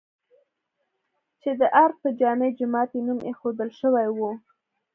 چې 1.41 1.49
د 1.59 1.61
ارګ 1.83 1.95
په 2.03 2.09
جامع 2.19 2.49
جومات 2.57 2.89
یې 2.95 3.01
نوم 3.07 3.19
ايښودل 3.27 3.69
شوی 3.79 4.07
و؟ 4.17 4.19